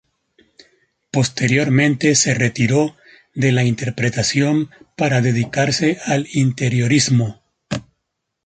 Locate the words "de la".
3.35-3.63